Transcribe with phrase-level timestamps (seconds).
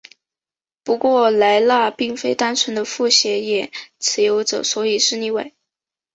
[0.83, 3.69] 不过莱纳并非单纯的复写眼
[3.99, 5.53] 持有者所以是例外。